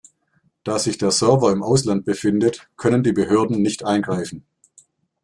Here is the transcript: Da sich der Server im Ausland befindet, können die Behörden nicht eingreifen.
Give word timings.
Da 0.63 0.79
sich 0.79 0.97
der 0.97 1.11
Server 1.11 1.51
im 1.51 1.61
Ausland 1.61 2.05
befindet, 2.05 2.67
können 2.75 3.03
die 3.03 3.11
Behörden 3.13 3.61
nicht 3.61 3.85
eingreifen. 3.85 4.43